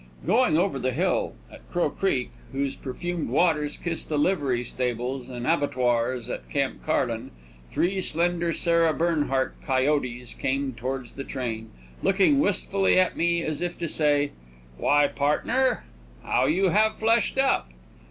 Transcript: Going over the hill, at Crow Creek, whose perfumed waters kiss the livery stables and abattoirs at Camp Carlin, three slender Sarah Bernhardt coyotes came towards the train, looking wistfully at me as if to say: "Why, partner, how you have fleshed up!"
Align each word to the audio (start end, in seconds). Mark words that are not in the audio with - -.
Going 0.25 0.57
over 0.57 0.79
the 0.79 0.93
hill, 0.93 1.35
at 1.51 1.69
Crow 1.71 1.91
Creek, 1.91 2.31
whose 2.53 2.75
perfumed 2.75 3.29
waters 3.29 3.77
kiss 3.77 4.03
the 4.03 4.17
livery 4.17 4.63
stables 4.63 5.29
and 5.29 5.45
abattoirs 5.45 6.27
at 6.27 6.49
Camp 6.49 6.83
Carlin, 6.83 7.29
three 7.69 8.01
slender 8.01 8.51
Sarah 8.51 8.93
Bernhardt 8.95 9.53
coyotes 9.63 10.33
came 10.33 10.73
towards 10.73 11.13
the 11.13 11.23
train, 11.23 11.69
looking 12.01 12.39
wistfully 12.39 12.97
at 12.99 13.15
me 13.15 13.43
as 13.43 13.61
if 13.61 13.77
to 13.77 13.87
say: 13.87 14.31
"Why, 14.75 15.05
partner, 15.07 15.83
how 16.23 16.47
you 16.47 16.69
have 16.69 16.95
fleshed 16.95 17.37
up!" 17.37 17.69